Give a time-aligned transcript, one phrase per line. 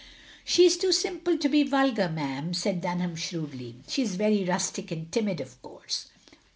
[0.15, 3.75] *'" She 's too simple to be vulgar, ma'am," said Dunham, shrewdly.
[3.87, 6.07] "She is very rustic and timid, of course."